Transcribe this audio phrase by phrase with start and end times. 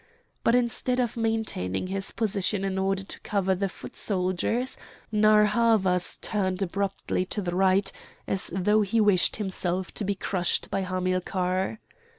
[0.43, 4.75] But instead of maintaining his position in order to cover the foot soldiers,
[5.11, 7.91] Narr' Havas turned abruptly to the right,
[8.25, 11.77] as though he wished himself to be crushed by Hamilcar.